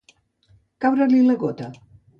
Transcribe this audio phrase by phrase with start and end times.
[0.85, 1.73] Caure-li la gota.